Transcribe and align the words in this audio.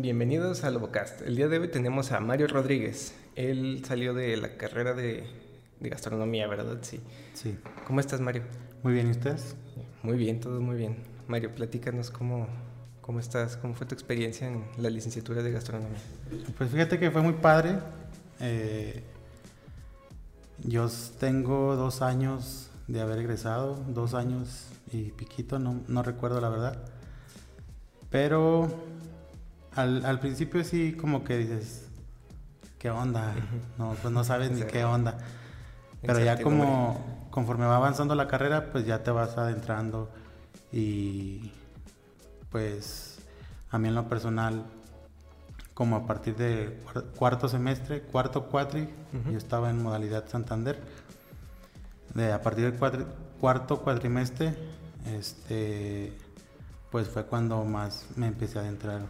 Bienvenidos 0.00 0.62
al 0.62 0.74
Lobocast. 0.74 1.22
El 1.22 1.34
día 1.34 1.48
de 1.48 1.58
hoy 1.58 1.66
tenemos 1.66 2.12
a 2.12 2.20
Mario 2.20 2.46
Rodríguez. 2.46 3.16
Él 3.34 3.82
salió 3.84 4.14
de 4.14 4.36
la 4.36 4.56
carrera 4.56 4.94
de, 4.94 5.24
de 5.80 5.88
gastronomía, 5.88 6.46
¿verdad? 6.46 6.78
Sí. 6.82 7.00
Sí. 7.34 7.58
¿Cómo 7.84 7.98
estás, 7.98 8.20
Mario? 8.20 8.44
Muy 8.84 8.92
bien, 8.92 9.08
¿y 9.08 9.10
ustedes? 9.10 9.56
Muy 10.04 10.16
bien, 10.16 10.38
todo 10.38 10.60
muy 10.60 10.76
bien. 10.76 10.98
Mario, 11.26 11.52
platícanos 11.52 12.12
cómo, 12.12 12.46
cómo 13.00 13.18
estás, 13.18 13.56
cómo 13.56 13.74
fue 13.74 13.88
tu 13.88 13.94
experiencia 13.96 14.46
en 14.46 14.62
la 14.76 14.88
licenciatura 14.88 15.42
de 15.42 15.50
gastronomía. 15.50 15.98
Pues 16.56 16.70
fíjate 16.70 17.00
que 17.00 17.10
fue 17.10 17.20
muy 17.20 17.32
padre. 17.32 17.80
Eh, 18.38 19.02
yo 20.62 20.88
tengo 21.18 21.74
dos 21.74 22.02
años 22.02 22.70
de 22.86 23.00
haber 23.00 23.18
egresado, 23.18 23.74
dos 23.88 24.14
años 24.14 24.68
y 24.92 25.10
piquito, 25.10 25.58
no, 25.58 25.80
no 25.88 26.04
recuerdo 26.04 26.40
la 26.40 26.50
verdad. 26.50 26.84
Pero 28.10 28.68
al, 29.80 30.04
al 30.04 30.20
principio 30.20 30.62
sí 30.64 30.92
como 30.92 31.24
que 31.24 31.36
dices, 31.38 31.86
¿qué 32.78 32.90
onda? 32.90 33.34
No, 33.78 33.94
pues 34.00 34.12
no 34.12 34.24
sabes 34.24 34.50
ni 34.50 34.62
qué 34.62 34.84
onda. 34.84 35.18
Pero 36.02 36.18
ya 36.24 36.34
como 36.44 37.26
conforme 37.30 37.66
va 37.66 37.76
avanzando 37.76 38.14
la 38.14 38.28
carrera, 38.28 38.70
pues 38.72 38.86
ya 38.86 39.02
te 39.02 39.10
vas 39.10 39.36
adentrando 39.38 40.10
y 40.72 41.52
pues 42.50 43.18
a 43.70 43.78
mí 43.78 43.88
en 43.88 43.94
lo 43.94 44.08
personal, 44.08 44.64
como 45.74 45.96
a 45.96 46.06
partir 46.06 46.36
de 46.36 46.80
cuar- 46.84 47.04
cuarto 47.16 47.48
semestre, 47.48 48.00
cuarto 48.02 48.44
cuatri, 48.46 48.88
yo 49.30 49.38
estaba 49.38 49.70
en 49.70 49.82
modalidad 49.82 50.28
Santander. 50.28 50.80
De, 52.14 52.32
a 52.32 52.40
partir 52.42 52.64
del 52.64 52.78
cuatri- 52.80 53.06
cuarto 53.40 53.80
cuatrimestre, 53.80 54.54
este, 55.14 56.16
pues 56.90 57.08
fue 57.08 57.24
cuando 57.26 57.64
más 57.64 58.06
me 58.16 58.26
empecé 58.26 58.58
a 58.58 58.62
adentrar, 58.62 59.02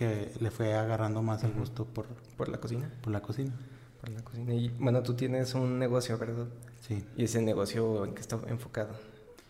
que 0.00 0.32
le 0.40 0.50
fue 0.50 0.72
agarrando 0.72 1.20
más 1.20 1.44
el 1.44 1.52
gusto 1.52 1.84
por, 1.84 2.06
¿Por 2.38 2.48
la 2.48 2.56
cocina? 2.58 2.90
por 3.02 3.12
la 3.12 3.20
cocina. 3.20 3.52
Por 4.00 4.08
la 4.08 4.22
cocina. 4.22 4.54
Y 4.54 4.70
bueno, 4.78 5.02
tú 5.02 5.12
tienes 5.12 5.54
un 5.54 5.78
negocio, 5.78 6.16
¿verdad? 6.16 6.46
Sí. 6.80 7.04
¿Y 7.18 7.24
ese 7.24 7.42
negocio 7.42 8.06
en 8.06 8.14
qué 8.14 8.22
está 8.22 8.38
enfocado? 8.48 8.94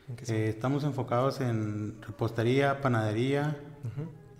¿En 0.09 0.17
qué 0.17 0.25
Eh, 0.33 0.49
estamos 0.49 0.83
enfocados 0.83 1.41
en 1.41 2.03
repostería, 2.03 2.81
panadería 2.81 3.57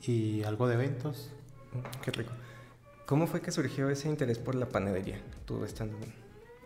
y 0.03 0.43
algo 0.43 0.67
de 0.67 0.75
eventos. 0.75 1.31
Mm, 1.73 2.01
Qué 2.03 2.11
rico. 2.11 2.33
¿Cómo 3.07 3.29
fue 3.29 3.41
que 3.41 3.53
surgió 3.53 3.89
ese 3.89 4.09
interés 4.09 4.39
por 4.41 4.57
la 4.57 4.67
panadería, 4.69 5.21
tú 5.45 5.65
estando 5.65 5.97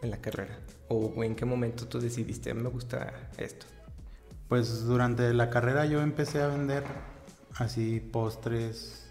en- 0.01 0.11
la 0.11 0.17
carrera? 0.23 0.59
¿O 0.89 1.23
en 1.23 1.35
qué 1.37 1.45
momento 1.45 1.87
tú 1.87 2.01
decidiste, 2.01 2.51
"A 2.51 2.55
mí 2.55 2.63
me 2.63 2.71
gusta 2.71 3.29
esto? 3.37 3.67
Pues 4.49 4.85
durante 4.85 5.33
la 5.35 5.51
carrera 5.51 5.85
yo 5.85 6.01
empecé 6.01 6.41
a 6.43 6.47
vender 6.49 6.85
así 7.57 8.01
postres. 8.01 9.03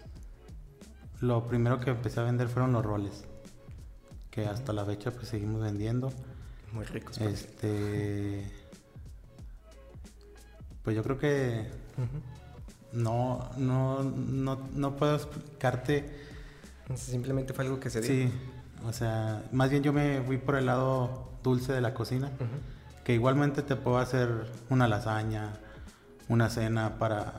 Lo 1.20 1.46
primero 1.46 1.80
que 1.80 1.90
empecé 1.90 2.20
a 2.20 2.24
vender 2.24 2.48
fueron 2.48 2.72
los 2.72 2.84
roles, 2.84 3.24
que 4.30 4.46
hasta 4.46 4.72
la 4.72 4.84
fecha 4.84 5.10
pues 5.10 5.28
seguimos 5.28 5.62
vendiendo. 5.62 6.12
Muy 6.72 6.84
ricos. 6.84 7.16
cierto. 7.16 7.34
Este, 7.34 8.50
pues 10.82 10.96
yo 10.96 11.02
creo 11.02 11.18
que 11.18 11.66
no, 12.92 13.50
no, 13.56 14.02
no, 14.02 14.58
no 14.74 14.96
puedo 14.96 15.14
explicarte. 15.16 16.04
Simplemente 16.94 17.52
fue 17.52 17.64
algo 17.64 17.80
que 17.80 17.90
se 17.90 18.00
dio. 18.00 18.10
Sí, 18.10 18.32
o 18.84 18.92
sea, 18.92 19.44
más 19.52 19.70
bien 19.70 19.82
yo 19.82 19.92
me 19.92 20.20
fui 20.22 20.36
por 20.36 20.56
el 20.56 20.66
lado 20.66 21.30
dulce 21.42 21.72
de 21.72 21.80
la 21.80 21.94
cocina. 21.94 22.30
Que 23.04 23.14
igualmente 23.14 23.62
te 23.62 23.76
puedo 23.76 23.98
hacer 23.98 24.46
una 24.70 24.88
lasaña, 24.88 25.58
una 26.28 26.48
cena 26.50 26.98
para, 26.98 27.34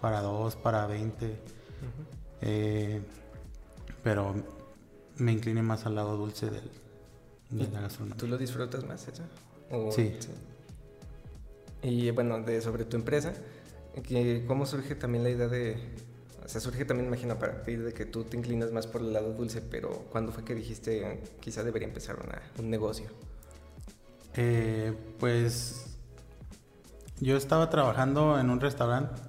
para 0.00 0.20
dos, 0.20 0.56
para 0.56 0.86
20, 0.86 1.26
Ujú. 1.26 2.17
Eh, 2.42 3.00
pero 4.02 4.34
me 5.16 5.32
incliné 5.32 5.62
más 5.62 5.86
al 5.86 5.94
lado 5.96 6.16
dulce 6.16 6.46
del, 6.50 6.70
de 7.50 7.68
la 7.72 7.80
gastronomía. 7.82 8.16
¿Tú 8.16 8.26
lo 8.26 8.38
disfrutas 8.38 8.84
más 8.86 9.06
eso? 9.08 9.22
¿O- 9.70 9.90
Sí. 9.92 10.16
Y 11.82 12.10
bueno, 12.10 12.40
de, 12.42 12.60
sobre 12.60 12.84
tu 12.84 12.96
empresa, 12.96 13.32
que, 14.02 14.44
¿cómo 14.46 14.66
surge 14.66 14.94
también 14.94 15.24
la 15.24 15.30
idea 15.30 15.48
de... 15.48 15.76
O 16.44 16.48
sea, 16.48 16.60
surge 16.60 16.84
también, 16.84 17.06
imagino, 17.08 17.34
a 17.34 17.38
partir 17.38 17.84
de 17.84 17.92
que 17.92 18.06
tú 18.06 18.24
te 18.24 18.36
inclinas 18.36 18.72
más 18.72 18.86
por 18.86 19.02
el 19.02 19.12
lado 19.12 19.32
dulce, 19.34 19.60
pero 19.60 19.90
¿cuándo 20.10 20.32
fue 20.32 20.44
que 20.44 20.54
dijiste 20.54 21.20
quizá 21.40 21.62
debería 21.62 21.86
empezar 21.86 22.16
una- 22.24 22.40
un 22.58 22.70
negocio? 22.70 23.06
Eh, 24.34 24.94
pues 25.18 25.84
yo 27.20 27.36
estaba 27.36 27.68
trabajando 27.70 28.38
en 28.38 28.50
un 28.50 28.60
restaurante, 28.60 29.20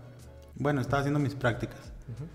bueno, 0.56 0.81
estaba 0.81 1.00
haciendo 1.01 1.19
mis 1.19 1.33
prácticas 1.35 1.79
Ujú. 1.79 2.25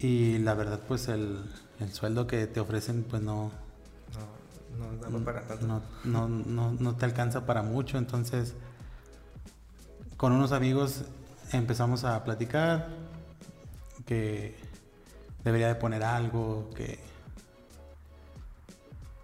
Y 0.00 0.38
la 0.38 0.54
verdad 0.54 0.80
pues 0.88 1.08
el, 1.08 1.44
el 1.78 1.92
sueldo 1.92 2.26
que 2.26 2.46
te 2.46 2.60
ofrecen 2.60 3.04
pues 3.04 3.22
no, 3.22 3.52
No, 4.78 5.08
no 5.10 5.24
para 5.24 5.42
tanto. 5.46 5.66
no, 5.66 5.82
no, 6.04 6.28
no, 6.28 6.72
no 6.72 6.96
te 6.96 7.04
alcanza 7.04 7.44
para 7.46 7.62
mucho, 7.62 7.98
entonces 7.98 8.54
con 10.16 10.32
unos 10.32 10.52
amigos 10.52 11.02
empezamos 11.52 12.04
a 12.04 12.22
platicar 12.24 12.88
que 14.06 14.56
debería 15.44 15.68
de 15.68 15.74
poner 15.76 16.02
algo, 16.02 16.70
que 16.74 16.98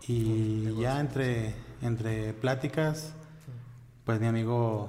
y 0.09 0.75
ya 0.77 1.01
entre, 1.01 1.55
entre 1.83 2.33
pláticas, 2.33 3.13
pues 4.05 4.21
mi 4.21 4.27
amigo 4.29 4.89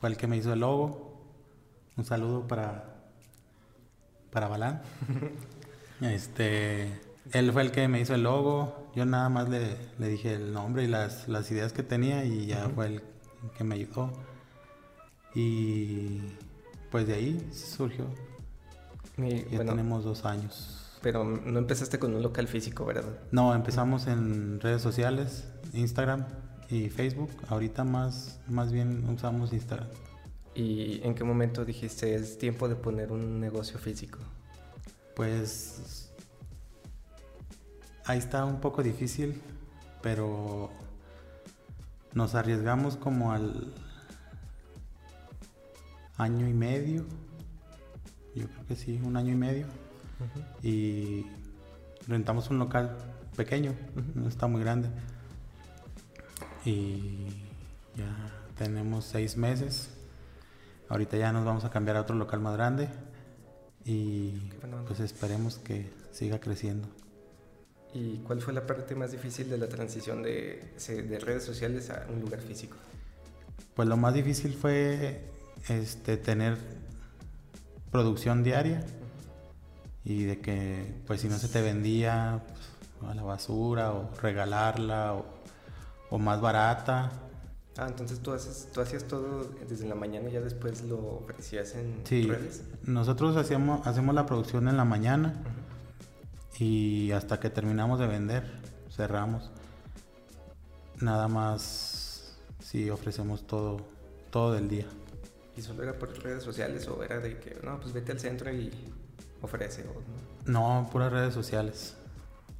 fue 0.00 0.10
el 0.10 0.16
que 0.18 0.26
me 0.26 0.36
hizo 0.36 0.52
el 0.52 0.60
logo. 0.60 1.18
Un 1.96 2.04
saludo 2.04 2.46
para, 2.46 2.89
para 4.32 4.48
Balán. 4.48 4.82
este, 6.00 7.00
él 7.32 7.52
fue 7.52 7.62
el 7.62 7.70
que 7.70 7.88
me 7.88 8.00
hizo 8.00 8.14
el 8.14 8.22
logo. 8.22 8.90
Yo 8.94 9.04
nada 9.06 9.28
más 9.28 9.48
le, 9.48 9.76
le 9.98 10.08
dije 10.08 10.34
el 10.34 10.52
nombre 10.52 10.84
y 10.84 10.86
las, 10.88 11.28
las 11.28 11.50
ideas 11.50 11.72
que 11.72 11.82
tenía 11.82 12.24
y 12.24 12.46
ya 12.46 12.68
fue 12.74 12.86
el 12.86 13.02
que 13.56 13.64
me 13.64 13.74
ayudó. 13.76 14.12
Y 15.34 16.20
pues 16.90 17.06
de 17.06 17.14
ahí 17.14 17.48
surgió. 17.52 18.06
Y, 19.16 19.42
Ya 19.44 19.56
bueno, 19.56 19.72
tenemos 19.72 20.04
dos 20.04 20.24
años. 20.24 20.98
pero 21.02 21.24
no 21.24 21.58
empezaste 21.58 21.98
con 21.98 22.14
un 22.14 22.22
local 22.22 22.48
físico, 22.48 22.84
¿verdad? 22.84 23.04
No, 23.30 23.54
empezamos 23.54 24.06
en 24.06 24.60
redes 24.60 24.82
sociales, 24.82 25.44
Instagram 25.72 26.26
y 26.68 26.88
Facebook. 26.88 27.30
Ahorita 27.48 27.84
más, 27.84 28.40
más 28.48 28.72
bien 28.72 29.08
usamos 29.08 29.52
Instagram. 29.52 29.88
¿Y 30.54 31.00
en 31.04 31.14
qué 31.14 31.24
momento 31.24 31.64
dijiste 31.64 32.14
es 32.14 32.38
tiempo 32.38 32.68
de 32.68 32.76
poner 32.76 33.12
un 33.12 33.40
negocio 33.40 33.78
físico? 33.78 34.18
Pues 35.14 36.10
ahí 38.04 38.18
está 38.18 38.44
un 38.44 38.60
poco 38.60 38.82
difícil, 38.82 39.40
pero 40.02 40.70
nos 42.12 42.34
arriesgamos 42.34 42.96
como 42.96 43.32
al 43.32 43.72
año 46.16 46.48
y 46.48 46.52
medio. 46.52 47.04
Yo 48.34 48.48
creo 48.48 48.66
que 48.66 48.76
sí, 48.76 49.00
un 49.02 49.16
año 49.16 49.32
y 49.32 49.36
medio. 49.36 49.66
Y 50.62 51.26
rentamos 52.06 52.50
un 52.50 52.58
local 52.58 52.96
pequeño, 53.36 53.74
no 54.14 54.28
está 54.28 54.46
muy 54.46 54.60
grande. 54.60 54.88
Y 56.64 57.26
ya 57.96 58.14
tenemos 58.58 59.04
seis 59.04 59.36
meses. 59.36 59.90
Ahorita 60.90 61.16
ya 61.16 61.32
nos 61.32 61.44
vamos 61.44 61.64
a 61.64 61.70
cambiar 61.70 61.96
a 61.96 62.00
otro 62.00 62.16
local 62.16 62.40
más 62.40 62.54
grande. 62.54 62.88
Y 63.84 64.32
pues 64.86 64.98
esperemos 64.98 65.58
que 65.58 65.88
siga 66.10 66.40
creciendo. 66.40 66.88
¿Y 67.94 68.18
cuál 68.18 68.42
fue 68.42 68.52
la 68.52 68.66
parte 68.66 68.96
más 68.96 69.12
difícil 69.12 69.48
de 69.48 69.56
la 69.56 69.68
transición 69.68 70.22
de, 70.22 70.74
redes 71.24 71.44
sociales 71.44 71.90
a 71.90 72.06
un 72.12 72.20
lugar 72.20 72.40
físico? 72.40 72.76
Pues 73.74 73.88
lo 73.88 73.96
más 73.96 74.14
difícil 74.14 74.52
fue 74.52 75.30
este 75.68 76.16
tener 76.16 76.58
producción 77.92 78.42
diaria 78.42 78.84
y 80.04 80.24
de 80.24 80.40
que 80.40 81.02
pues 81.06 81.20
si 81.20 81.28
no 81.28 81.38
se 81.38 81.48
te 81.48 81.62
vendía 81.62 82.42
pues, 82.98 83.10
a 83.10 83.14
la 83.14 83.22
basura 83.22 83.92
o 83.92 84.10
regalarla 84.20 85.14
o, 85.14 85.24
o 86.10 86.18
más 86.18 86.40
barata. 86.40 87.29
Ah, 87.82 87.86
entonces 87.88 88.20
tú, 88.20 88.32
haces, 88.32 88.68
tú 88.74 88.82
hacías 88.82 89.04
todo 89.04 89.48
desde 89.66 89.88
la 89.88 89.94
mañana 89.94 90.28
y 90.28 90.32
ya 90.32 90.42
después 90.42 90.82
lo 90.84 90.98
ofrecías 90.98 91.74
en 91.76 92.02
Sí, 92.04 92.26
redes. 92.26 92.62
nosotros 92.82 93.34
hacíamos, 93.38 93.86
hacemos 93.86 94.14
la 94.14 94.26
producción 94.26 94.68
en 94.68 94.76
la 94.76 94.84
mañana 94.84 95.32
y 96.58 97.10
hasta 97.12 97.40
que 97.40 97.48
terminamos 97.48 97.98
de 97.98 98.06
vender, 98.06 98.44
cerramos. 98.94 99.50
Nada 101.00 101.26
más 101.28 102.36
si 102.62 102.90
ofrecemos 102.90 103.46
todo, 103.46 103.78
todo 104.30 104.52
del 104.52 104.68
día. 104.68 104.86
¿Y 105.56 105.62
solo 105.62 105.82
era 105.82 105.98
por 105.98 106.12
redes 106.22 106.42
sociales 106.42 106.86
o 106.86 107.02
era 107.02 107.18
de 107.18 107.38
que, 107.38 107.58
no, 107.64 107.80
pues 107.80 107.94
vete 107.94 108.12
al 108.12 108.20
centro 108.20 108.52
y 108.52 108.70
ofrece? 109.40 109.86
O, 109.88 110.50
¿no? 110.50 110.82
No, 110.82 110.90
puras 110.90 111.10
redes 111.10 111.32
sociales. 111.32 111.96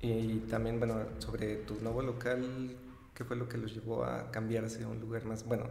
Y 0.00 0.38
también, 0.50 0.78
bueno, 0.78 0.94
sobre 1.18 1.56
tu 1.56 1.74
nuevo 1.82 2.00
local, 2.00 2.74
¿qué 3.20 3.24
fue 3.26 3.36
lo 3.36 3.50
que 3.50 3.58
los 3.58 3.74
llevó 3.74 4.02
a 4.04 4.30
cambiarse 4.30 4.82
a 4.82 4.88
un 4.88 4.98
lugar 4.98 5.26
más, 5.26 5.44
bueno, 5.44 5.64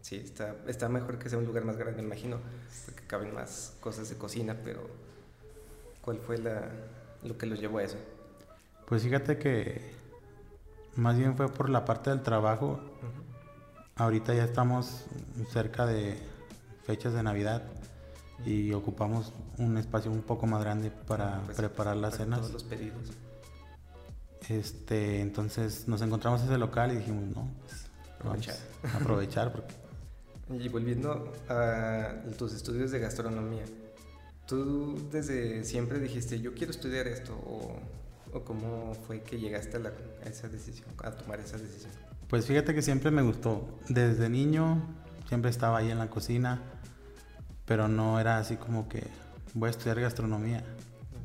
Sí, 0.00 0.16
está, 0.16 0.56
está 0.66 0.88
mejor 0.88 1.20
que 1.20 1.30
sea 1.30 1.38
un 1.38 1.46
lugar 1.46 1.64
más 1.64 1.76
grande, 1.76 2.02
me 2.02 2.08
imagino, 2.08 2.38
porque 2.84 3.06
caben 3.06 3.32
más 3.32 3.76
cosas 3.80 4.08
de 4.08 4.16
cocina, 4.16 4.56
pero 4.64 4.80
¿cuál 6.02 6.18
fue 6.18 6.36
la, 6.38 6.68
lo 7.22 7.38
que 7.38 7.46
los 7.46 7.60
llevó 7.60 7.78
a 7.78 7.84
eso? 7.84 7.96
Pues 8.86 9.04
fíjate 9.04 9.38
que 9.38 9.92
más 10.96 11.16
bien 11.16 11.36
fue 11.36 11.48
por 11.48 11.70
la 11.70 11.84
parte 11.84 12.10
del 12.10 12.22
trabajo. 12.22 12.72
Ujú. 12.72 14.02
Ahorita 14.02 14.34
ya 14.34 14.42
estamos 14.44 15.06
cerca 15.52 15.86
de 15.86 16.18
fechas 16.82 17.14
de 17.14 17.22
Navidad 17.22 17.62
y 18.44 18.72
ocupamos 18.72 19.32
un 19.58 19.78
espacio 19.78 20.10
un 20.10 20.22
poco 20.22 20.48
más 20.48 20.60
grande 20.60 20.90
para 20.90 21.40
Pues, 21.46 21.56
preparar 21.56 21.96
las 21.96 22.14
para 22.14 22.24
cenas. 22.24 22.40
Todos 22.40 22.52
los 22.52 22.64
pedidos. 22.64 23.12
Este, 24.48 25.20
entonces 25.20 25.88
nos 25.88 26.02
encontramos 26.02 26.42
ese 26.42 26.58
local 26.58 26.92
y 26.92 26.96
dijimos, 26.96 27.24
no, 27.34 27.48
pues 27.66 27.86
Aprovechar. 28.18 28.56
aprovechar 28.94 29.52
porque 29.52 29.74
Y 30.64 30.68
volviendo 30.68 31.32
a 31.48 32.14
tus 32.36 32.52
estudios 32.52 32.90
de 32.90 32.98
gastronomía, 32.98 33.64
¿tú 34.46 35.08
desde 35.10 35.64
siempre 35.64 35.98
dijiste, 35.98 36.40
yo 36.40 36.52
quiero 36.54 36.70
estudiar 36.70 37.06
esto? 37.06 37.32
¿O, 37.34 37.78
o 38.36 38.44
cómo 38.44 38.94
fue 39.06 39.22
que 39.22 39.38
llegaste 39.38 39.78
a, 39.78 39.80
la- 39.80 39.92
a 40.24 40.28
esa 40.28 40.48
decisión, 40.48 40.88
a 41.02 41.10
tomar 41.12 41.40
esa 41.40 41.56
decisión? 41.56 41.92
Pues 42.28 42.44
fíjate 42.46 42.74
que 42.74 42.82
siempre 42.82 43.10
me 43.10 43.22
gustó. 43.22 43.78
Desde 43.88 44.28
niño 44.28 44.82
siempre 45.28 45.50
estaba 45.50 45.78
ahí 45.78 45.90
en 45.90 45.98
la 45.98 46.10
cocina, 46.10 46.60
pero 47.64 47.88
no 47.88 48.20
era 48.20 48.36
así 48.38 48.56
como 48.56 48.88
que 48.88 49.06
voy 49.54 49.68
a 49.68 49.70
estudiar 49.70 49.98
gastronomía. 50.00 50.62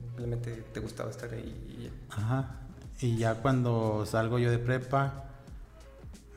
Simplemente 0.07 0.63
te 0.74 0.80
gustaba 0.80 1.10
estar 1.12 1.33
ahí. 1.33 1.92
Ajá. 2.10 2.56
Y 3.01 3.18
ya 3.18 3.36
cuando 3.36 4.06
salgo 4.06 4.40
yo 4.40 4.51
de 4.51 4.60
prepa, 4.60 5.25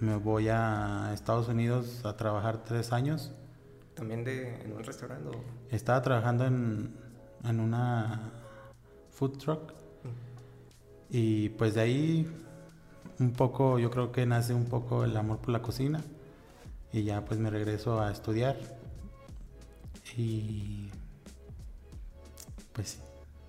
me 0.01 0.17
voy 0.17 0.49
a 0.49 1.11
Estados 1.13 1.49
Unidos 1.49 2.05
a 2.05 2.17
trabajar 2.17 2.63
tres 2.65 2.93
años. 2.93 3.33
¿También 3.95 4.25
de, 4.25 4.55
en 4.63 4.73
un 4.73 4.85
restaurante? 4.85 5.29
o- 5.29 5.43
Estaba 5.71 6.03
trabajando 6.03 6.47
en, 6.47 6.95
en 7.45 7.61
una 7.61 8.31
food 9.11 9.39
truck 9.39 9.73
y 11.11 11.51
pues 11.51 11.75
de 11.75 11.81
ahí 11.83 12.33
un 13.19 13.33
poco, 13.33 13.79
yo 13.79 13.91
creo 13.91 14.13
que 14.13 14.25
nace 14.27 14.55
un 14.55 14.65
poco 14.67 15.05
el 15.05 15.17
amor 15.17 15.39
por 15.39 15.51
la 15.51 15.63
cocina 15.63 16.01
y 16.93 17.03
ya 17.05 17.25
pues 17.25 17.39
me 17.39 17.51
regreso 17.51 18.01
a 18.01 18.11
estudiar 18.11 18.57
y 20.17 20.89
pues 22.73 22.89
sí. 22.91 22.99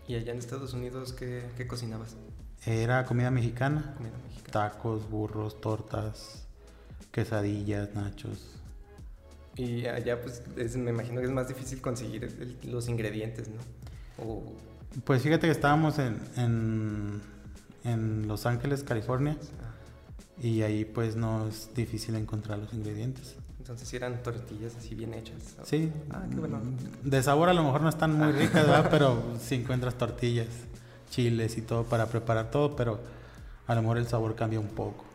¿Y 0.08 0.16
allá 0.16 0.34
en 0.34 0.40
Estados 0.40 0.74
Unidos 0.74 1.14
qué, 1.14 1.50
qué 1.56 1.68
cocinabas? 1.68 2.16
Era 2.66 3.06
comida 3.06 3.32
mexicana, 3.32 3.94
Comida 3.98 4.14
mexicana. 4.28 4.52
tacos, 4.52 5.10
burros, 5.10 5.60
tortas, 5.62 6.46
quesadillas, 7.12 7.94
nachos. 7.96 8.56
Y 9.56 9.86
allá 9.86 10.20
pues 10.22 10.42
es- 10.58 10.76
me 10.78 10.92
imagino 10.92 11.20
que 11.22 11.28
es 11.28 11.32
más 11.34 11.48
difícil 11.48 11.80
conseguir 11.82 12.24
el- 12.24 12.58
los 12.72 12.88
ingredientes, 12.88 13.50
¿no? 13.50 13.62
O, 14.24 14.44
Pues 15.06 15.22
fíjate 15.24 15.48
que 15.48 15.52
estábamos 15.52 15.98
en, 16.00 16.20
en, 16.38 17.22
en 17.84 18.28
Los 18.28 18.46
Ángeles, 18.46 18.84
California. 18.84 19.38
ah, 19.64 19.74
Y 20.42 20.62
ahí 20.62 20.86
pues 20.86 21.16
no 21.16 21.48
es 21.48 21.70
difícil 21.76 22.16
encontrar 22.16 22.60
los 22.60 22.74
ingredientes. 22.74 23.36
entonces 23.60 23.94
eran 23.94 24.22
tortillas 24.24 24.76
así 24.76 24.94
bien 24.94 25.14
hechas. 25.14 25.56
Sí. 25.64 25.92
Ah, 26.12 26.24
qué 26.30 26.36
bueno. 26.36 26.60
De 27.04 27.24
sabor 27.24 27.48
a 27.50 27.54
lo 27.54 27.64
mejor 27.64 27.82
no 27.82 27.90
están 27.90 28.14
muy 28.18 28.32
ricas, 28.34 28.68
¿verdad? 28.68 28.88
Pero 28.92 29.24
sí 29.40 29.56
encuentras 29.56 29.96
tortillas, 29.98 30.48
chiles 31.14 31.58
y 31.58 31.62
todo 31.62 31.84
para 31.84 32.08
preparar 32.08 32.50
todo, 32.50 32.76
pero 32.76 33.00
a 33.68 33.76
lo 33.76 33.82
mejor 33.82 33.98
el 34.00 34.08
sabor 34.08 34.36
cambia 34.36 34.60
un 34.60 34.70
poco. 34.70 35.06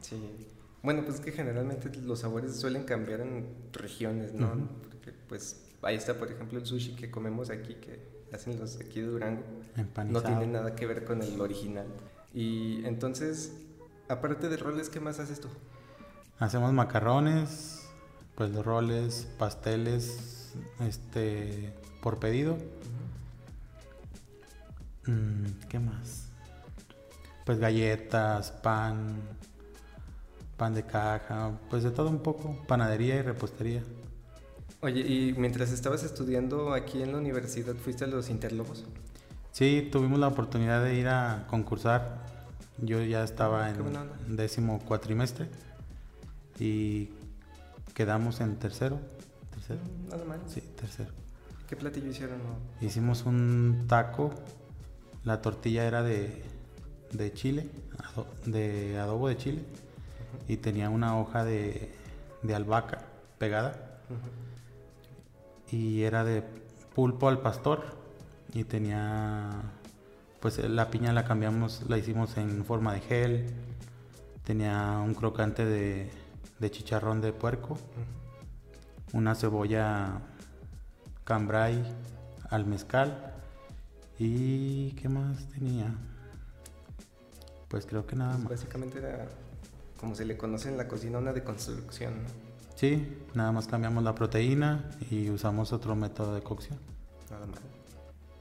Sí. 0.00 0.48
Bueno, 0.82 1.04
pues 1.04 1.16
es 1.16 1.20
que 1.20 1.30
generalmente 1.30 1.94
los 2.00 2.20
sabores 2.20 2.56
suelen 2.56 2.84
cambiar 2.84 3.20
en 3.20 3.46
regiones, 3.72 4.32
¿no? 4.32 4.68
Porque 4.82 5.12
pues 5.28 5.62
ahí 5.82 5.96
está, 5.96 6.14
por 6.14 6.32
ejemplo, 6.32 6.58
el 6.58 6.66
sushi 6.66 6.96
que 6.96 7.10
comemos 7.10 7.50
aquí, 7.50 7.74
que 7.74 8.00
hacen 8.32 8.58
los 8.58 8.76
aquí 8.80 9.00
de 9.00 9.06
Durango. 9.06 9.42
Empanizado. 9.76 10.22
No 10.22 10.38
tiene 10.38 10.52
nada 10.52 10.74
que 10.74 10.86
ver 10.86 11.04
con 11.04 11.22
el 11.22 11.40
original. 11.40 11.86
Y 12.34 12.84
entonces, 12.86 13.52
aparte 14.08 14.48
de 14.48 14.56
roles, 14.56 14.88
¿qué 14.88 15.00
más 15.00 15.20
haces 15.20 15.38
tú? 15.38 15.48
Hacemos 16.38 16.72
macarrones, 16.72 17.86
pues 18.34 18.50
los 18.50 18.64
roles, 18.64 19.28
pasteles, 19.38 20.54
este, 20.80 21.72
por 22.00 22.18
pedido. 22.18 22.56
Mm, 25.06 25.44
¿Qué 25.68 25.78
más? 25.78 26.28
Pues 27.44 27.58
galletas, 27.58 28.52
pan, 28.52 29.16
pan 30.56 30.74
de 30.74 30.84
caja, 30.84 31.52
pues 31.70 31.82
de 31.82 31.90
todo 31.90 32.08
un 32.08 32.20
poco, 32.20 32.56
panadería 32.68 33.16
y 33.16 33.22
repostería. 33.22 33.82
Oye, 34.80 35.00
y 35.00 35.32
mientras 35.36 35.70
estabas 35.72 36.02
estudiando 36.04 36.72
aquí 36.72 37.02
en 37.02 37.12
la 37.12 37.18
universidad, 37.18 37.74
¿fuiste 37.74 38.04
a 38.04 38.08
los 38.08 38.30
Interlobos? 38.30 38.84
Sí, 39.52 39.88
tuvimos 39.92 40.18
la 40.18 40.28
oportunidad 40.28 40.82
de 40.82 40.94
ir 40.94 41.08
a 41.08 41.46
concursar. 41.48 42.26
Yo 42.78 43.02
ya 43.02 43.22
estaba 43.22 43.70
en 43.70 43.76
décimo 44.36 44.80
cuatrimestre 44.80 45.48
y 46.58 47.10
quedamos 47.94 48.40
en 48.40 48.56
tercero. 48.56 48.98
¿Tercero? 49.50 49.80
Mm, 49.80 50.08
Nada 50.10 50.24
mal. 50.24 50.40
Sí, 50.48 50.60
tercero. 50.76 51.10
¿Qué 51.68 51.76
platillo 51.76 52.08
hicieron? 52.10 52.38
Hicimos 52.80 53.24
un 53.24 53.84
taco. 53.88 54.30
La 55.24 55.40
tortilla 55.40 55.84
era 55.84 56.02
de, 56.02 56.42
de 57.12 57.32
chile, 57.32 57.70
de 58.44 58.98
adobo 58.98 59.28
de 59.28 59.36
chile. 59.36 59.64
Y 60.48 60.56
tenía 60.56 60.90
una 60.90 61.18
hoja 61.18 61.44
de, 61.44 61.94
de 62.42 62.54
albahaca 62.54 63.02
pegada. 63.38 64.00
Y 65.70 66.02
era 66.02 66.24
de 66.24 66.42
pulpo 66.94 67.28
al 67.28 67.40
pastor. 67.40 67.84
Y 68.52 68.64
tenía. 68.64 69.50
Pues 70.40 70.58
la 70.58 70.90
piña 70.90 71.12
la 71.12 71.24
cambiamos, 71.24 71.84
la 71.88 71.98
hicimos 71.98 72.36
en 72.36 72.64
forma 72.64 72.94
de 72.94 73.00
gel. 73.00 73.46
Tenía 74.42 74.98
un 74.98 75.14
crocante 75.14 75.64
de, 75.64 76.10
de 76.58 76.70
chicharrón 76.70 77.20
de 77.20 77.32
puerco. 77.32 77.78
Una 79.12 79.36
cebolla 79.36 80.18
cambray 81.22 81.80
al 82.50 82.66
mezcal 82.66 83.31
y 84.18 84.92
qué 84.92 85.08
más 85.08 85.48
tenía 85.50 85.94
pues 87.68 87.86
creo 87.86 88.06
que 88.06 88.16
nada 88.16 88.32
Pues 88.32 88.42
más 88.44 88.50
básicamente 88.52 88.98
era, 88.98 89.26
como 89.98 90.14
se 90.14 90.24
le 90.24 90.36
conoce 90.36 90.68
en 90.68 90.76
la 90.76 90.86
cocina, 90.88 91.18
una 91.18 91.32
deconstrucción, 91.32 92.14
¿no? 92.22 92.28
sí 92.74 93.18
nada 93.34 93.52
más 93.52 93.66
cambiamos 93.66 94.02
la 94.04 94.14
proteína 94.14 94.90
y 95.10 95.30
usamos 95.30 95.72
otro 95.72 95.94
método 95.96 96.34
de 96.34 96.42
cocción 96.42 96.78
Nada 97.30 97.46
mal. 97.46 97.60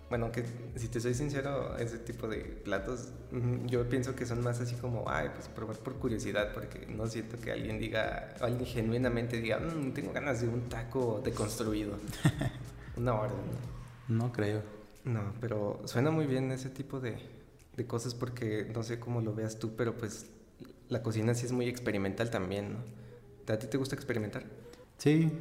Bueno, 0.10 0.25
aunque 0.25 0.43
si 0.75 0.89
te 0.89 1.00
soy 1.00 1.13
sincero, 1.13 1.77
ese 1.77 1.98
tipo 2.00 2.27
de 2.27 2.39
platos, 2.39 3.13
yo 3.67 3.88
pienso 3.88 4.13
que 4.13 4.25
son 4.25 4.43
más 4.43 4.60
así 4.60 4.75
como, 4.75 5.05
ay, 5.07 5.29
pues 5.34 5.48
probar 5.48 5.77
por 5.77 5.93
curiosidad, 6.00 6.51
porque 6.53 6.86
no 6.88 7.07
siento 7.07 7.38
que 7.39 7.53
alguien 7.53 7.79
diga, 7.79 8.36
alguien 8.41 8.65
genuinamente 8.65 9.39
diga, 9.39 9.60
"Mm, 9.60 9.93
tengo 9.93 10.12
ganas 10.12 10.41
de 10.41 10.50
un 10.50 10.67
taco 10.67 11.22
deconstruido. 11.24 11.93
Una 12.98 13.13
orden, 13.13 13.38
¿no? 14.10 14.25
no 14.25 14.31
creo 14.34 14.62
No, 15.03 15.34
pero 15.41 15.81
suena 15.86 16.12
muy 16.12 16.27
bien 16.27 16.51
ese 16.51 16.70
tipo 16.70 17.00
de, 17.00 17.17
de 17.75 17.88
cosas 17.88 18.13
porque 18.13 18.70
no 18.74 18.84
sé 18.84 19.00
cómo 19.00 19.22
lo 19.22 19.34
veas 19.34 19.58
tú, 19.60 19.75
pero 19.75 19.98
pues 19.98 20.27
la 20.89 21.01
cocina 21.01 21.34
sí 21.34 21.46
es 21.46 21.51
muy 21.51 21.67
experimental 21.67 22.29
también, 22.29 22.74
¿no? 22.74 22.79
¿A 23.53 23.58
ti 23.58 23.67
te 23.67 23.77
gusta 23.77 23.96
experimentar? 23.96 24.43
sí 24.98 25.31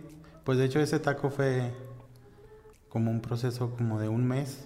pues 0.44 0.56
de 0.58 0.64
hecho 0.64 0.80
ese 0.80 0.98
taco 0.98 1.30
fue 1.30 1.70
como 2.88 3.10
un 3.10 3.20
proceso 3.20 3.70
como 3.76 4.00
de 4.00 4.08
un 4.08 4.26
mes 4.26 4.64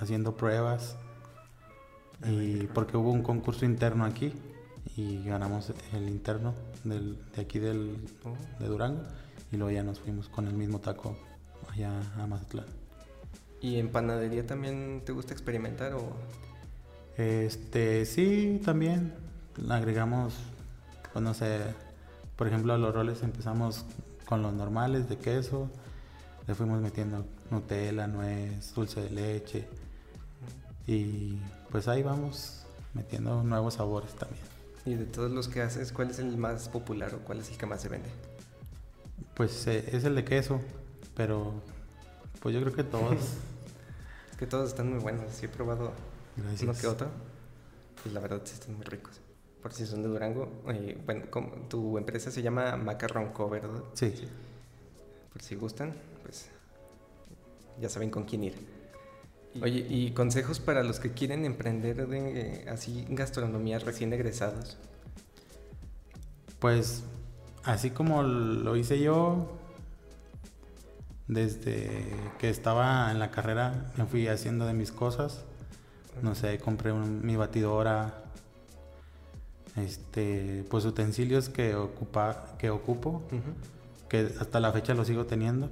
haciendo 0.00 0.36
pruebas 0.36 0.96
y 2.24 2.66
porque 2.68 2.96
hubo 2.96 3.10
un 3.10 3.22
concurso 3.22 3.64
interno 3.64 4.04
aquí 4.04 4.32
y 4.96 5.22
ganamos 5.24 5.72
el 5.92 6.08
interno 6.08 6.54
del, 6.84 7.18
de 7.34 7.42
aquí 7.42 7.58
del, 7.58 7.96
Oh. 8.24 8.36
de 8.58 8.66
Durango 8.68 9.02
y 9.52 9.56
luego 9.56 9.70
ya 9.72 9.82
nos 9.82 10.00
fuimos 10.00 10.28
con 10.28 10.46
el 10.46 10.54
mismo 10.54 10.78
taco 10.80 11.16
allá 11.70 12.00
a 12.16 12.26
Mazatlán. 12.26 12.66
¿Y 13.60 13.78
en 13.78 13.88
panadería 13.90 14.46
también 14.46 15.02
te 15.04 15.12
gusta 15.12 15.32
experimentar 15.32 15.94
o...? 15.94 16.12
Este, 17.16 18.06
sí, 18.06 18.60
también 18.64 19.12
agregamos, 19.68 20.34
pues 21.12 21.22
no 21.22 21.34
sé, 21.34 21.60
por 22.36 22.46
ejemplo 22.46 22.72
a 22.72 22.78
los 22.78 22.94
roles 22.94 23.22
empezamos 23.22 23.84
con 24.24 24.42
los 24.42 24.52
normales 24.52 25.08
de 25.08 25.16
queso, 25.16 25.68
le 26.46 26.54
fuimos 26.54 26.80
metiendo 26.80 27.26
Nutella, 27.50 28.06
nuez, 28.06 28.72
dulce 28.74 29.00
de 29.00 29.10
leche 29.10 29.68
y 30.86 31.38
pues 31.70 31.88
ahí 31.88 32.02
vamos 32.02 32.64
metiendo 32.94 33.42
nuevos 33.42 33.74
sabores 33.74 34.14
también. 34.14 34.44
Y 34.84 34.94
de 34.94 35.04
todos 35.04 35.30
los 35.30 35.48
que 35.48 35.60
haces, 35.60 35.92
¿cuál 35.92 36.10
es 36.10 36.18
el 36.18 36.36
más 36.38 36.68
popular 36.68 37.14
o 37.14 37.18
cuál 37.18 37.40
es 37.40 37.50
el 37.50 37.58
que 37.58 37.66
más 37.66 37.82
se 37.82 37.88
vende? 37.88 38.08
Pues 39.34 39.66
eh, 39.66 39.84
es 39.92 40.04
el 40.04 40.14
de 40.14 40.24
queso, 40.24 40.60
pero 41.14 41.52
pues 42.40 42.54
yo 42.54 42.60
creo 42.60 42.72
que 42.72 42.84
todos. 42.84 43.14
Es 44.30 44.36
que 44.38 44.46
todos 44.46 44.68
están 44.70 44.90
muy 44.90 45.00
buenos, 45.00 45.32
sí 45.32 45.46
he 45.46 45.48
probado 45.48 45.92
Gracias. 46.36 46.62
uno 46.62 46.74
que 46.74 46.86
otro. 46.86 47.08
Pues 48.02 48.14
la 48.14 48.20
verdad 48.20 48.40
sí 48.44 48.54
están 48.54 48.76
muy 48.76 48.84
ricos. 48.84 49.20
por 49.62 49.72
si 49.72 49.84
son 49.86 50.02
de 50.02 50.08
Durango. 50.08 50.48
Eh, 50.68 50.96
bueno, 51.04 51.24
tu 51.68 51.98
empresa 51.98 52.30
se 52.30 52.42
llama 52.42 52.76
Macarron 52.76 53.32
Co, 53.32 53.50
¿verdad? 53.50 53.82
Sí. 53.94 54.14
Por 55.32 55.42
si 55.42 55.56
gustan, 55.56 55.92
pues 56.22 56.48
ya 57.80 57.88
saben 57.88 58.10
con 58.10 58.24
quién 58.24 58.44
ir. 58.44 58.54
Oye, 59.60 59.84
¿y 59.88 60.12
consejos 60.12 60.60
para 60.60 60.84
los 60.84 61.00
que 61.00 61.12
quieren 61.12 61.44
emprender 61.44 62.06
de 62.06 62.40
eh, 62.62 62.68
así 62.68 63.04
gastronomía 63.10 63.80
recién 63.80 64.12
egresados? 64.12 64.76
Pues 66.60 67.02
así 67.64 67.90
como 67.90 68.22
lo 68.22 68.76
hice 68.76 69.00
yo, 69.00 69.57
desde 71.28 72.06
que 72.38 72.48
estaba 72.50 73.10
en 73.10 73.18
la 73.18 73.30
carrera 73.30 73.92
me 73.96 74.06
fui 74.06 74.26
haciendo 74.28 74.66
de 74.66 74.72
mis 74.72 74.90
cosas. 74.92 75.44
No 76.22 76.34
sé, 76.34 76.58
compré 76.58 76.90
un- 76.90 77.24
mi 77.24 77.36
batidora, 77.36 78.24
este, 79.76 80.64
pues 80.70 80.84
utensilios 80.84 81.48
que 81.48 81.74
ocupa, 81.76 82.54
que 82.58 82.70
ocupo, 82.70 83.22
que 84.08 84.32
hasta 84.40 84.58
la 84.60 84.72
fecha 84.72 84.94
los 84.94 85.06
sigo 85.06 85.26
teniendo. 85.26 85.68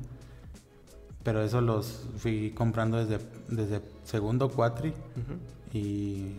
Pero 1.24 1.42
eso 1.42 1.60
los 1.60 2.02
fui 2.18 2.52
comprando 2.52 3.04
desde, 3.04 3.18
desde 3.48 3.80
segundo 4.04 4.48
cuatri 4.48 4.92
y 5.72 6.36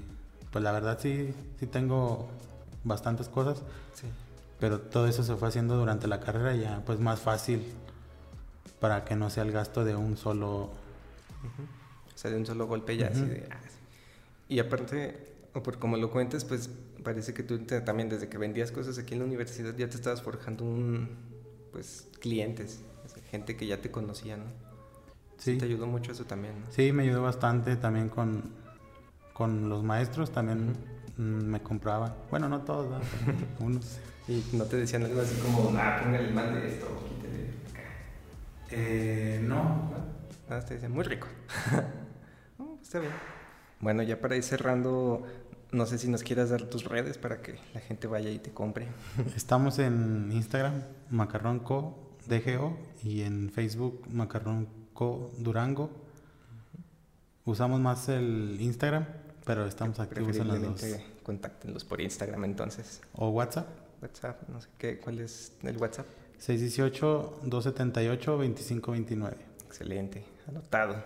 pues 0.52 0.64
la 0.64 0.72
verdad 0.72 0.98
sí, 1.02 1.34
sí 1.60 1.66
tengo 1.68 2.30
bastantes 2.86 3.28
cosas. 3.28 3.58
Sí. 3.94 4.08
Pero 4.60 4.80
todo 4.80 5.08
eso 5.08 5.24
se 5.24 5.36
fue 5.36 5.50
haciendo 5.50 5.76
durante 5.78 6.08
la 6.08 6.22
carrera 6.22 6.56
y 6.56 6.62
ya 6.62 6.82
pues 6.86 7.00
más 7.00 7.20
fácil 7.20 7.66
para 8.80 9.04
que 9.06 9.16
no 9.16 9.30
sea 9.30 9.44
el 9.44 9.52
gasto 9.52 9.84
de 9.86 9.96
un 9.96 10.18
solo... 10.18 10.70
O 12.14 12.18
sea, 12.20 12.32
de 12.32 12.38
un 12.38 12.46
solo 12.46 12.66
golpe 12.68 12.98
ya 12.98 13.08
así 13.08 13.22
Ujú. 13.22 13.30
de... 13.30 13.48
ah. 13.52 13.60
Y 14.50 14.60
aparte, 14.60 15.34
o 15.54 15.62
por 15.62 15.78
como 15.78 15.98
lo 15.98 16.10
cuentas, 16.10 16.46
pues 16.46 16.70
parece 17.04 17.34
que 17.34 17.44
tú 17.44 17.60
te- 17.60 17.82
también 17.82 18.10
desde 18.10 18.28
que 18.30 18.38
vendías 18.38 18.72
cosas 18.72 18.98
aquí 18.98 19.14
en 19.14 19.20
la 19.20 19.26
universidad 19.26 19.76
ya 19.76 19.88
te 19.90 19.96
estabas 19.96 20.22
forjando 20.22 20.64
un... 20.64 21.10
pues 21.72 22.08
clientes, 22.20 22.80
o 23.06 23.10
sea, 23.10 23.22
gente 23.30 23.56
que 23.56 23.68
ya 23.68 23.82
te 23.82 23.92
conocía, 23.92 24.38
¿no? 24.38 24.46
Sí, 25.38 25.58
Te 25.58 25.66
ayudó 25.66 25.86
mucho 25.86 26.12
eso 26.12 26.26
también, 26.26 26.60
¿no? 26.62 26.66
sí, 26.72 26.92
me 26.92 27.04
ayudó 27.04 27.22
bastante 27.22 27.76
también 27.76 28.10
con, 28.10 28.42
con 29.34 29.70
los 29.70 29.84
maestros, 29.84 30.32
también 30.32 30.76
mm, 31.18 31.22
me 31.22 31.62
compraban. 31.62 32.16
Bueno, 32.32 32.50
no 32.50 32.62
todos. 32.62 32.88
Pero 33.26 33.38
unos. 33.60 33.98
Y 34.28 34.44
no 34.54 34.64
te 34.66 34.78
decían 34.78 35.04
algo 35.04 35.22
así 35.22 35.36
como, 35.40 35.72
ah, 35.78 36.00
póngale 36.04 36.32
mal 36.32 36.54
de 36.56 36.68
esto. 36.70 36.88
Eh, 38.72 39.40
no, 39.44 39.92
Nada, 40.50 40.66
te 40.66 40.76
decían, 40.76 40.92
muy 40.92 41.04
rico. 41.04 41.28
Oh, 42.60 42.76
está 42.82 43.00
bien. 43.00 43.12
Bueno, 43.80 44.02
ya 44.02 44.20
para 44.20 44.36
ir 44.36 44.42
cerrando, 44.42 45.28
no 45.72 45.86
sé 45.86 46.00
si 46.00 46.08
nos 46.08 46.24
quieras 46.24 46.50
dar 46.50 46.64
tus 46.64 46.86
redes 46.86 47.20
para 47.20 47.44
que 47.44 47.60
la 47.76 47.82
gente 47.82 48.08
vaya 48.08 48.32
y 48.32 48.40
te 48.40 48.50
compre. 48.50 48.88
Estamos 49.36 49.78
en 49.78 50.32
Instagram, 50.32 50.82
macarronco 51.12 52.16
DGO, 52.28 52.76
y 53.04 53.22
en 53.22 53.52
Facebook, 53.52 54.08
macarronco 54.10 55.32
Durango. 55.38 55.92
Usamos 57.46 57.80
más 57.80 58.10
el 58.10 58.58
Instagram, 58.60 59.06
pero 59.46 59.68
estamos 59.68 60.00
activos 60.00 60.36
en 60.38 60.48
las 60.48 60.60
dos. 60.60 60.74
Preferiblemente 60.74 61.24
contáctenlos 61.24 61.84
por 61.84 62.02
Instagram 62.02 62.44
entonces. 62.46 63.02
O 63.14 63.30
WhatsApp, 63.30 63.68
WhatsApp, 64.02 64.50
no 64.50 64.60
sé 64.62 64.70
qué, 64.78 65.00
¿cuál 65.00 65.20
es 65.20 65.54
el 65.62 65.78
WhatsApp? 65.78 66.08
618-278-2529. 66.40 69.34
Excelente, 69.66 70.24
anotado. 70.48 71.04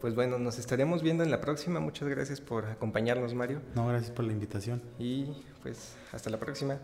Pues 0.00 0.14
bueno, 0.14 0.38
nos 0.38 0.58
estaremos 0.58 1.02
viendo 1.02 1.24
en 1.24 1.30
la 1.30 1.40
próxima. 1.40 1.80
Muchas 1.80 2.08
gracias 2.08 2.40
por 2.40 2.66
acompañarnos, 2.66 3.34
Mario. 3.34 3.60
No, 3.74 3.88
gracias 3.88 4.12
por 4.12 4.24
la 4.24 4.32
invitación. 4.32 4.80
Y 4.98 5.26
pues 5.62 5.96
hasta 6.12 6.30
la 6.30 6.38
próxima. 6.38 6.78